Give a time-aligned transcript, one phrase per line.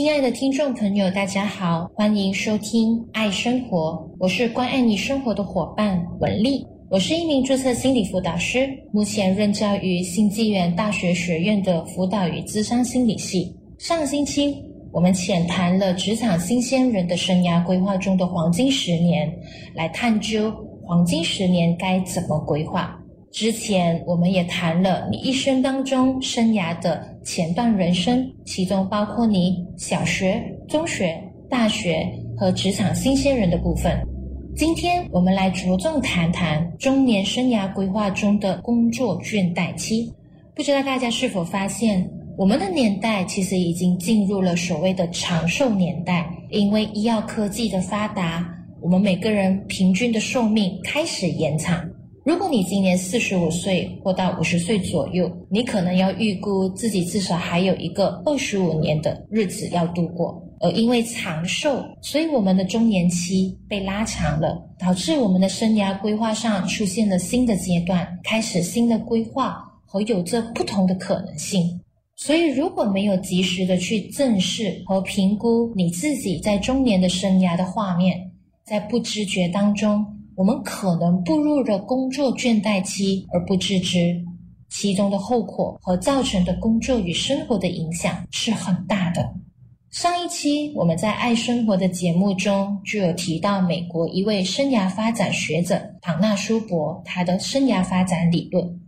[0.00, 6.66] 亲爱的听众朋友，大家好，欢迎收听《爱生活》，我是关爱你生活的伙伴文丽。
[6.88, 13.54] 我是一名注册心理辅导师，目前任教于新纪元大学学院的辅导与咨商心理系。
[13.76, 14.56] 上星期，
[14.90, 19.30] 我们浅谈了职场新鲜人的生涯规划中的黄金十年，
[19.74, 20.50] 来探究
[20.82, 22.98] 黄金十年该怎么规划。
[23.32, 31.16] 之前，我们也谈了你一生当中生涯的前段人生，其中包括你小学、中学、
[31.48, 32.04] 大学
[32.36, 33.96] 和职场新鲜人的部分。
[34.56, 40.12] 今天我们来着重谈谈中年生涯规划中的工作倦怠期。
[40.54, 48.44] 不知道大家是否发现，我们的年代其实已经进入了所谓的长寿年代，因为医药科技的发达，
[48.80, 51.88] 我们每个人平均的寿命开始延长。
[52.24, 60.42] 如果你今年四十五岁或到五十岁左右，你可能要预估自己至少还有一个二十五年的日子要度过。
[60.60, 71.80] 而因为长寿，所以我们的中年期被拉长了，导致我们的生涯规划上出现了新的阶段，开始新的规划和有着不同的可能性。
[72.16, 78.30] 所以，如果没有及时的去正视和评估你自己在中年的生涯的画面，
[78.62, 80.04] 在不知觉当中，
[80.40, 84.24] 我们可能步入了工作倦怠期而不自知，
[84.70, 89.34] 其中的后果和造成的工作与生活的影响是很大的。
[89.90, 98.80] 上一期我们在爱生活的节目中就有提到美国一位生涯发展学者唐纳舒伯他的生涯发展理论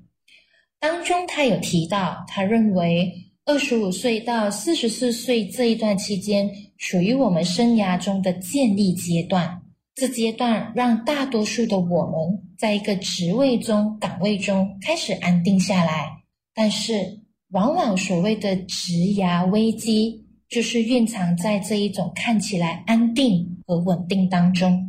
[0.81, 3.13] 当中，他有提到，他认为
[3.45, 9.62] 二十五岁到四十四岁这一段期间属于我们生涯中的建立阶段。
[9.95, 16.11] 这阶段让大多数的我们在一个职位中、岗位中开始安定下来，
[16.55, 20.21] 但是往往所谓的职涯危机。
[20.49, 24.87] 就是蕴藏在这一种看起来安定和稳定当中。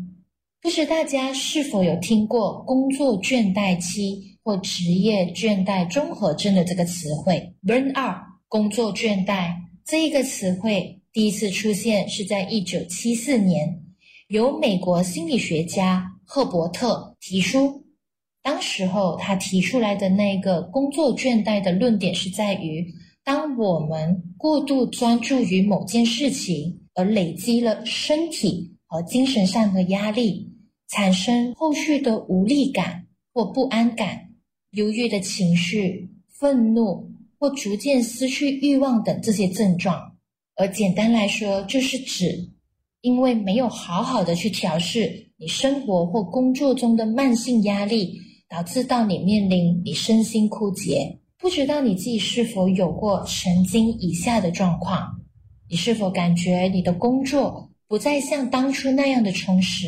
[0.62, 8.18] 不知大家是否有听过“工作倦怠期”或“职业倦怠综合症”的这个词汇 “burn out”？
[8.50, 9.54] 工作倦怠
[9.86, 13.83] 这一个词汇第一次出现是在一九七四年，
[14.34, 17.84] 由美国心理学家赫伯特提出。
[18.42, 22.84] 当时候他提出来的那个工作倦怠的论点是在于。
[23.24, 30.52] 当我们过度专注于某件事情，而累积了身体和精神上的压力，
[30.88, 33.06] 产生后续的无力感
[33.36, 34.20] 或不安感、
[34.72, 37.08] 忧郁的情绪、愤怒
[37.38, 40.18] 或逐渐失去欲望等这些症状。
[40.56, 42.50] 而简单来说，就是指
[43.04, 51.20] 因为没有好好的去调试你生活或工作中的慢性压力，导致到你面临你身心枯竭。
[51.38, 55.20] 不知道你自己是否有过曾经以下的状况？
[55.70, 59.86] 你是否感觉你的工作不再像当初那样的充实？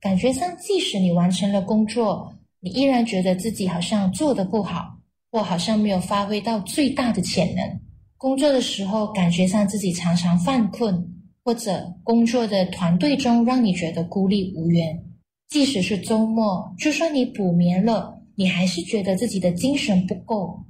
[0.00, 4.96] 感觉上，即使你完成了工作，你依然觉得自己好像做得不好，
[5.32, 7.80] 或好像没有发挥到最大的潜能。
[8.16, 11.04] 工作的时候，感觉上自己常常犯困，
[11.44, 15.04] 或者工作的团队中让你觉得孤立无援。
[15.48, 20.64] 即使是周末，就算你补眠了，你还是觉得自己的精神不够。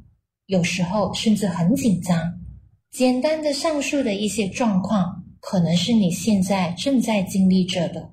[0.47, 2.41] 有时候甚至很紧张。
[2.91, 8.11] 简单的上述的一些状况，可能是你现在正在经历着的。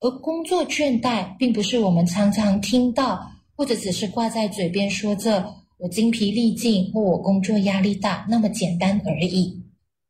[0.00, 3.26] 而工作倦怠，并不是我们常常听到，
[3.56, 9.62] 或者只是挂在嘴边说着“我精疲力尽”或“我工作压力大”那么简单而已。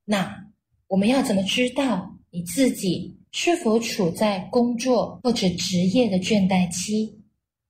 [0.05, 0.46] 那
[0.89, 7.13] 我们要怎么知道你自己是否处在工作或者职业的倦怠期？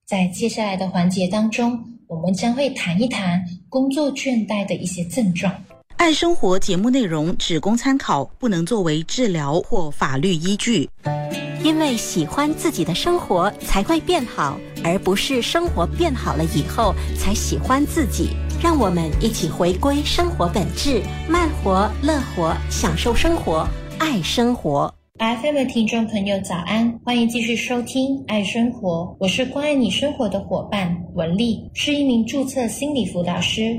[0.05, 1.83] 在接下来的环节当中。
[2.07, 5.53] 我们将会谈一谈工作倦怠的一些症状。
[5.97, 10.89] 爱生活节目内容只供参考，不能作为治疗或法律依据。
[11.65, 18.29] 因为喜欢自己的生活才会变好，而不是生活变好了以后才喜欢自己。
[18.61, 23.67] 让我们一起回归生活本质，慢活、乐活，享受生活，
[23.99, 24.91] 爱生活。
[25.19, 26.91] FM 的听众朋友，早安！
[27.03, 33.75] 欢迎继续收听《爱生活》，我是关爱你生活的伙伴文丽，是一名注册心理辅导师。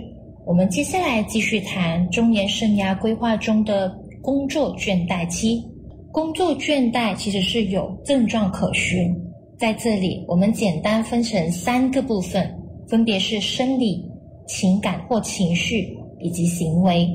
[0.47, 5.63] 我们接下来继续谈中年生涯规划中的工作倦怠期。
[6.11, 9.15] 工作倦怠其实是有症状可循，
[9.59, 12.49] 在这里我们简单分成三个部分，
[12.87, 14.09] 分别是生理、
[14.47, 17.09] 情感或情绪以及行为。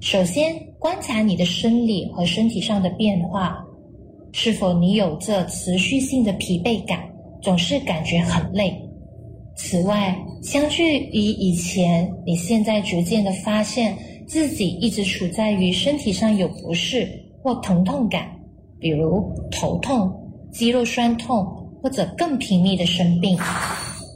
[0.00, 3.62] 首先，观察你的生理和身体上的变化。
[4.32, 7.04] 是否你有着持续性的疲惫感，
[7.42, 8.74] 总是感觉很累？
[9.54, 13.94] 此外，相距于以前，你现在逐渐的发现
[14.26, 17.06] 自己一直处在于身体上有不适
[17.42, 18.26] 或疼痛感，
[18.78, 20.10] 比如头痛、
[20.50, 21.46] 肌肉酸痛
[21.82, 23.38] 或者更频密的生病，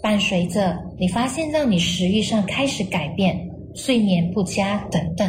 [0.02, 3.36] 伴随着你发现让你食欲上开始改变、
[3.74, 5.28] 睡眠不佳等等，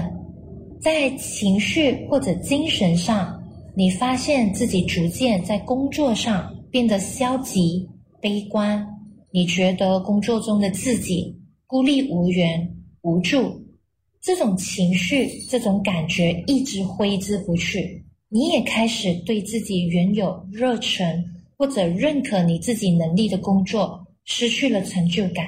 [0.82, 3.42] 在情绪或者精神上，
[3.76, 7.88] 你发现自己逐渐在工作上变得消极、
[8.22, 8.86] 悲观，
[9.31, 11.36] 你觉得工作中的自己
[11.66, 12.70] 孤立无援、
[13.02, 13.62] 无助。
[14.22, 21.24] 这种情绪、这种感觉一直挥之不去，你也开始对自己原有热忱
[21.57, 25.48] 或者认可你自己能力的工作失去了成就感。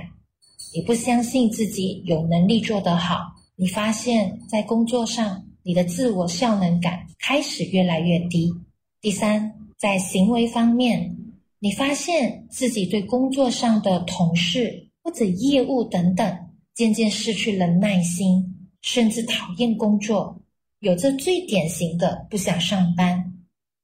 [0.73, 3.19] 你不相信自己有能力做得好，
[3.55, 8.53] 你发现，在工作上你的自我效能感开始越来越低。
[9.01, 11.15] 第三，在行为方面，
[11.59, 16.37] 你发现自己对工作上的同事或者业务等等，
[16.75, 18.53] 渐渐失去了耐心。
[18.83, 20.39] 甚至讨厌工作，
[20.79, 23.26] 有着最典型的不想上班，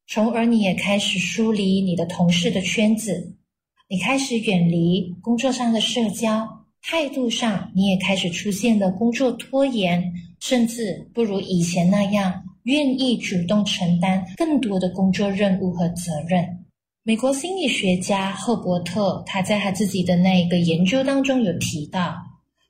[0.07, 3.35] 从而你也开始疏离你的同事的圈子，
[3.89, 6.47] 你开始远离工作上的社交，
[6.81, 16.59] 态度上你也开始出现了工作拖延，甚至不如以前那样愿意主动承担更多的工作任务和责任。
[17.03, 22.15] 美国心理学家赫伯特他在他自己的那一个研究当中有提到。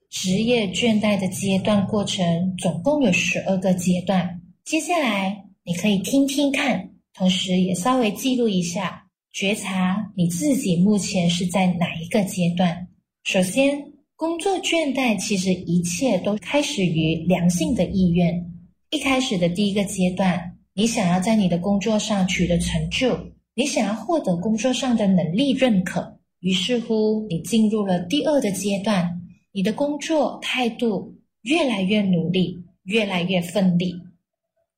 [0.09, 4.41] 职业倦怠的阶段过程总共有十二个阶段。
[4.63, 12.87] 接下来你可以听听看，同时也稍微记录一下，觉察你自己目前是在哪一个阶段。
[13.23, 13.79] 首先，
[14.15, 18.43] 工作倦怠其实一切都开始于良性的意愿。
[18.89, 23.15] 一开始的第一个阶段，你想要在你的工作上取得成就，
[23.53, 29.21] 你想要获得工作上的能力认可，于是乎你进入了第二个阶段。
[29.51, 33.95] 你的工作态度越来越努力，越来越奋力，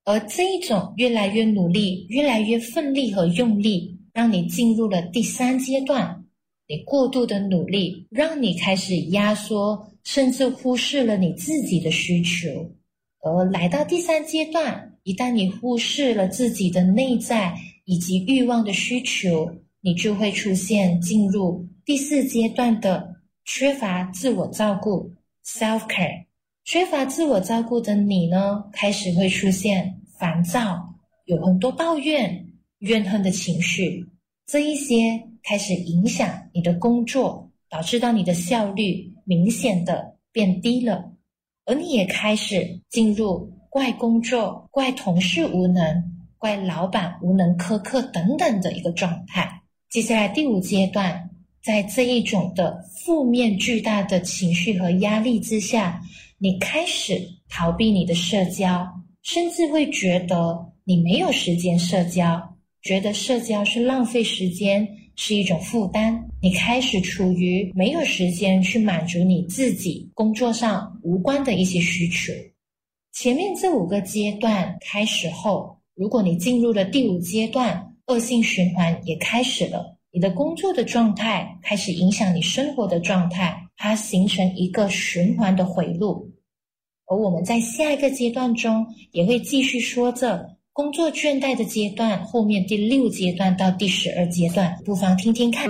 [0.05, 6.23] 而这一种越来越努力、越来越奋力和用力，让你进入了第三阶段。
[6.67, 12.71] 你过度的努力，让你开始压缩，甚至忽视了你自己的需求。
[13.21, 17.53] 而来到第三阶段，一旦你忽视了自己的内在
[17.85, 19.51] 以及欲望的需求，
[19.81, 23.13] 你就会出现进入第四阶段的。
[23.47, 25.11] 缺乏自我照顾
[25.45, 26.24] （self care），
[26.65, 30.83] 缺乏自我照顾的你呢，开始会出现烦躁，
[31.25, 32.43] 有很多抱怨、
[32.79, 34.03] 怨恨的情绪。
[34.47, 41.05] 这一些开始影响你的工作，导致到你的效率明显的变低了。
[41.65, 46.03] 而你也开始进入怪工作、怪同事无能、
[46.39, 49.61] 怪老板无能苛刻等等的一个状态。
[49.91, 51.29] 接下来第五阶段。
[51.63, 55.99] 在这一种的负面巨大的情绪和压力之下，
[56.37, 58.85] 你开始逃避你的社交，
[59.21, 62.41] 甚至会觉得你没有时间社交，
[62.81, 64.85] 觉得社交是浪费时间，
[65.15, 66.21] 是一种负担。
[66.41, 72.33] 你开始处于没有时间去满足你自己工作上无关的一些需求。
[73.13, 79.97] 前面这五个阶段开始后，如果你进入了第五阶段，恶性循环也开始了。
[80.11, 86.31] 你的工作的状态开始影响你生活的状态，它形成一个循环的回路。
[87.07, 90.43] 而我们在下一个阶段中也会继续说着
[90.73, 95.67] 工作倦怠的阶段，后面第六阶段到第十二阶段，不妨听听看。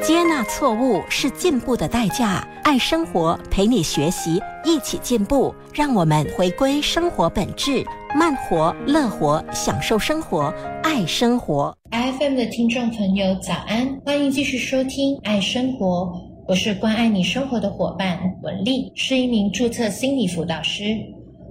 [0.00, 7.84] 接纳错误是进步的代价，爱生活陪你学习，一起进步，让我们回归生活本质，
[8.16, 11.76] 慢活、乐活，享受生活，爱生活。
[11.90, 14.00] FM 的听众朋友，早安！
[14.06, 16.04] 欢迎继续收听《爱生活》，
[16.48, 20.96] 我是关爱你生活的伙伴文丽，是一名注册心理辅导师。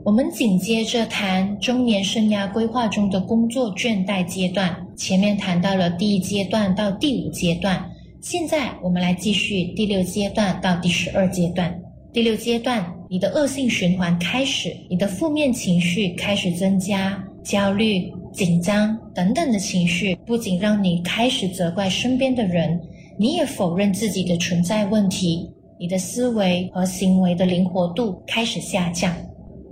[0.04, 7.88] 我们紧接着谈中年生涯规划中的工作倦怠阶段，前面谈到了第一阶段到第五阶段，
[8.22, 11.80] 现在我们来继续第六阶段到第十二阶段。
[12.12, 18.12] 第六阶段，你的恶性循环开始，你的负面情绪开始增加，焦虑。
[18.34, 22.80] 紧张等等的情绪，不仅让你开始责怪身边的人，
[23.20, 29.12] 你也否认自己的存在问题，你的思维和行为的灵活度开始下降。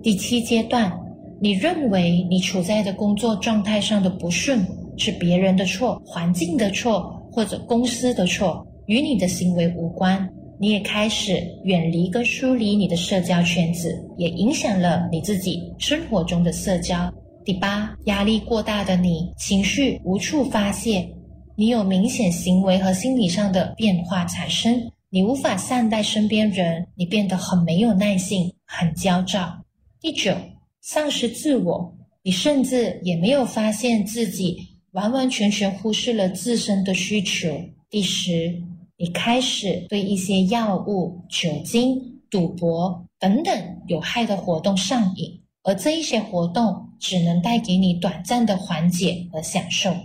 [0.02, 0.92] 第七阶段，
[1.40, 4.66] 你认为你处在的工作状态上的不顺
[4.98, 10.28] 是别人的错、环境的错或者公司的错，与你的行为无关。
[10.58, 17.14] 你也开始远离跟疏离你的社交圈子，也影响了你自己生活中的社交。
[17.44, 21.08] 第八，压力过大的你，情绪无处发泄，
[21.58, 29.58] 你有明显行为和心理上的变化产生，你无法善待身边人，你变得很没有耐性，很焦躁。
[30.02, 30.36] 第九，
[30.82, 37.50] 丧失自我，你甚至也没有发现自己完完全全忽视了自身的需求。
[37.90, 38.62] 第十，
[38.98, 49.96] 你开始对一些药物、酒精、赌博等等有害的活动上瘾，而这一些活动只能带给你短暂的缓解和享受。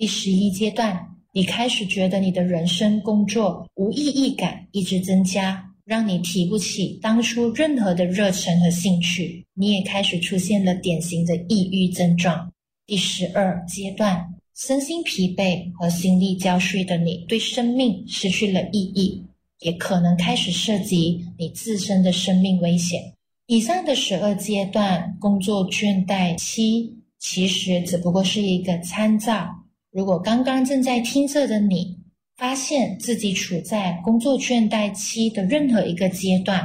[0.00, 0.98] 第十一阶段。
[1.34, 9.44] 你开始觉得你的人生、工作无意义感一直增加，让你提不起当初任何的热忱和兴趣。
[9.52, 12.50] 你也开始出现了典型的抑郁症状。
[12.86, 14.26] 第十二阶段，
[14.56, 19.22] 身心疲惫和心力交瘁的你，对生命失去了意义，
[19.58, 23.02] 也可能开始涉及你自身的生命危险。
[23.48, 29.46] 以上的十二阶段工作倦怠期，其实只不过是一个参照。
[29.92, 31.98] 如果刚刚正在听着的你，
[32.36, 36.64] 发现自己处在工作倦怠期的任何一个阶段，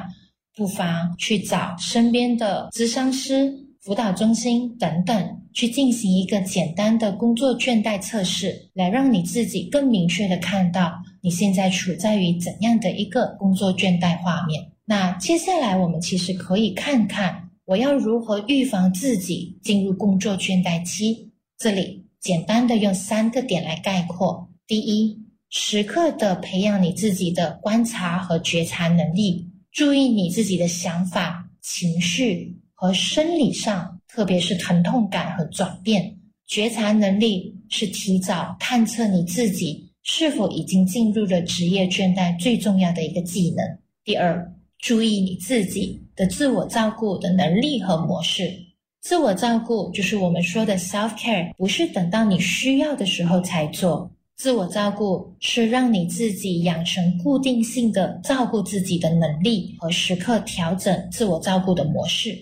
[0.55, 3.51] 不妨去找身边的咨商师、
[3.81, 14.63] 辅导中心等等，去进行一个简单的工作倦怠测试，来让你自己更明确的看到你现在处在于怎样的一个工作倦怠画面。
[14.85, 21.31] 那接下来我们其实可以看看，我要如何预防自己进入工作倦怠期。
[21.57, 22.04] 这里。
[22.25, 25.15] 简单的用三个点来概括：第一，
[25.51, 36.17] 时刻的培养你自己的观察和觉察能力，注意你自己的想法、情绪和生理上，特别是疼痛感和转变。
[36.47, 43.63] 觉察能力是提早探测你自己是否已经进入了职业倦怠最重要的一个技能。
[44.03, 48.64] 第二，注意你自己的自我照顾的能力和模式。
[49.05, 54.09] 自我照顾就是我们说的 self care，不是等到你需要的时候才做。
[54.35, 62.35] 自我照顾是让你自己养成固定性的照顾自己的能力和时刻调整自我照顾的模式。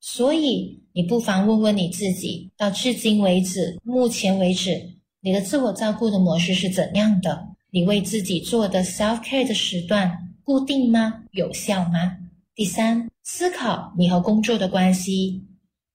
[0.00, 4.82] 所以，你不妨问问你自己，到至今为止，目前为止，
[5.20, 7.46] 你的自我照顾的模式是怎样的？
[7.70, 10.10] 你为自己做的 self care 的时段
[10.44, 11.24] 固定吗？
[11.32, 12.16] 有效吗？
[12.54, 15.44] 第三，思考你和工作的关系。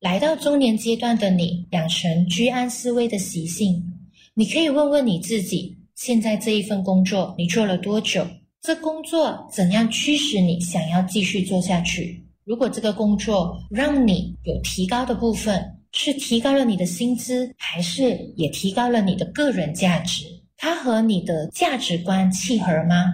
[0.02, 3.82] 来到中年阶段的你，养成居安思危的习性。
[4.34, 8.28] 你可以问问你自己：现在这一份工作你做了多久？
[8.62, 12.22] 这工作怎样驱使你想要继续做下去？
[12.44, 20.26] 如果这个工作让你有提高的部分，是提高了你的薪资，还是也提高了你的个人价值？
[20.58, 23.14] 它和你的价值观契合吗？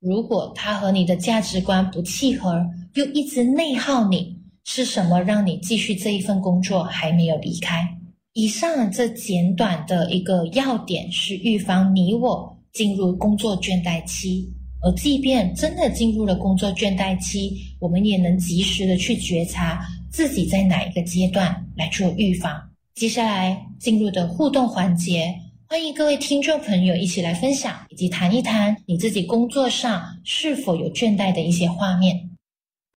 [0.00, 2.64] 如果它和你的价值观不契合，
[2.94, 4.33] 又一直内耗你。
[4.64, 7.86] 是什么让你继续这一份工作还没有离开？
[8.32, 14.50] 以上这简短的一个要点是预防你我进入工作倦怠期，
[14.82, 22.52] 而即便真的进入了工作倦怠期，我们也能及时的去觉察自己在哪一个阶段来做预防。
[22.94, 25.32] 接下来进入的互动环节，
[25.68, 32.30] 欢迎各位听众朋友一起来分享以及谈一谈你自己工作上是否有倦怠的一些画面。